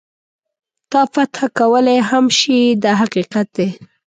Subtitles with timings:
[0.91, 3.67] تا فتح کولای هم شي دا حقیقت دی.